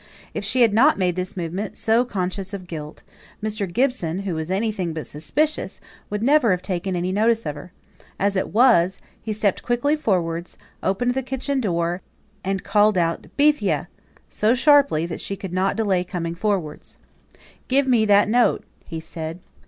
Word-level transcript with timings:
If 0.33 0.43
she 0.43 0.63
had 0.63 0.73
not 0.73 0.97
made 0.97 1.15
this 1.15 1.37
movement, 1.37 1.77
so 1.77 2.03
conscious 2.03 2.55
of 2.55 2.65
guilt, 2.65 3.03
Mr. 3.39 3.71
Gibson, 3.71 4.21
who 4.23 4.33
was 4.33 4.49
anything 4.49 4.93
but 4.95 5.05
suspicious, 5.05 5.79
would 6.09 6.23
never 6.23 6.49
have 6.49 6.63
taken 6.63 6.95
any 6.95 7.11
notice 7.11 7.45
of 7.45 7.53
her. 7.53 7.71
As 8.17 8.35
it 8.35 8.47
was, 8.51 8.97
he 9.21 9.31
stepped 9.31 9.61
quickly 9.61 9.95
forwards, 9.95 10.57
opened 10.81 11.13
the 11.13 11.21
kitchen 11.21 11.61
door, 11.61 12.01
and 12.43 12.63
called 12.63 12.97
out 12.97 13.27
"Bethia" 13.37 13.89
so 14.27 14.55
sharply 14.55 15.05
that 15.05 15.21
she 15.21 15.35
could 15.35 15.53
not 15.53 15.75
delay 15.75 16.03
coming 16.03 16.33
forwards. 16.33 16.97
"Give 17.67 17.85
me 17.85 18.03
that 18.05 18.27
note," 18.27 18.63
he 18.89 18.99
said. 18.99 19.39